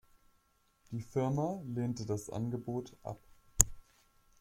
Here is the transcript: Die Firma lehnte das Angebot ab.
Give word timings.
Die 0.89 1.03
Firma 1.03 1.61
lehnte 1.63 2.07
das 2.07 2.31
Angebot 2.31 2.97
ab. 3.03 3.19